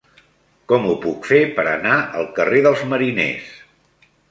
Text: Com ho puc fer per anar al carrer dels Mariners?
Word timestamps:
Com 0.71 0.87
ho 0.91 0.95
puc 1.03 1.27
fer 1.33 1.41
per 1.59 1.67
anar 1.73 1.99
al 2.23 2.27
carrer 2.41 2.65
dels 2.69 2.85
Mariners? 2.95 3.55